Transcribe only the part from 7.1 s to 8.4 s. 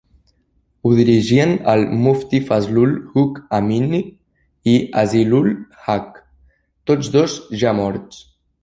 dos ja morts.